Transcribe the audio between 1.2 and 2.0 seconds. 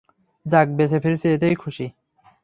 এতেই খুশি।